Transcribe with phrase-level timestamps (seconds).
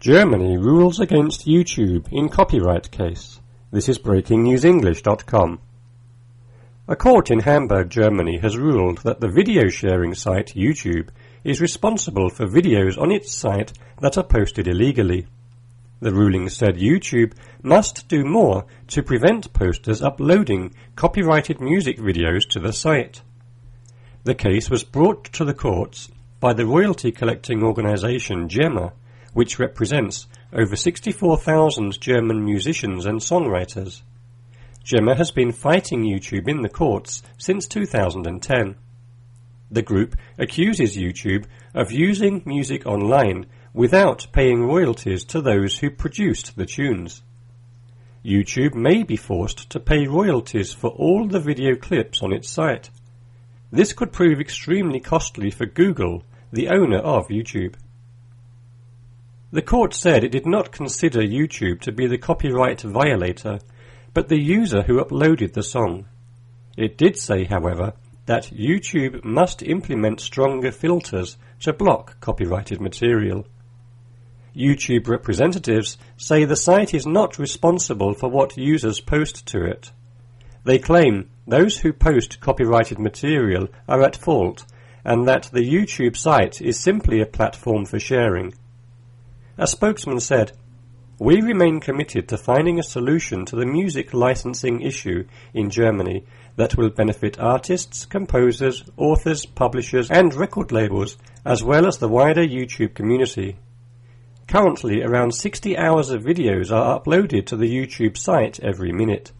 [0.00, 3.38] Germany rules against YouTube in copyright case.
[3.70, 5.60] This is breakingnewsenglish.com.
[6.88, 11.10] A court in Hamburg, Germany has ruled that the video sharing site YouTube
[11.44, 15.26] is responsible for videos on its site that are posted illegally.
[16.00, 22.58] The ruling said YouTube must do more to prevent posters uploading copyrighted music videos to
[22.58, 23.20] the site.
[24.24, 26.10] The case was brought to the courts
[26.40, 28.94] by the royalty collecting organization GEMA
[29.32, 34.02] which represents over 64,000 German musicians and songwriters.
[34.84, 38.76] GEMA has been fighting YouTube in the courts since 2010.
[39.70, 46.56] The group accuses YouTube of using music online without paying royalties to those who produced
[46.56, 47.22] the tunes.
[48.24, 52.90] YouTube may be forced to pay royalties for all the video clips on its site.
[53.70, 57.76] This could prove extremely costly for Google, the owner of YouTube.
[59.52, 63.58] The court said it did not consider YouTube to be the copyright violator,
[64.14, 66.06] but the user who uploaded the song.
[66.76, 67.94] It did say, however,
[68.26, 73.44] that YouTube must implement stronger filters to block copyrighted material.
[74.54, 79.90] YouTube representatives say the site is not responsible for what users post to it.
[80.62, 84.64] They claim those who post copyrighted material are at fault
[85.04, 88.54] and that the YouTube site is simply a platform for sharing.
[89.60, 90.52] A spokesman said,
[91.18, 96.24] We remain committed to finding a solution to the music licensing issue in Germany
[96.56, 102.40] that will benefit artists, composers, authors, publishers, and record labels, as well as the wider
[102.42, 103.58] YouTube community.
[104.48, 109.30] Currently, around 60 hours of videos are uploaded to the YouTube site every minute.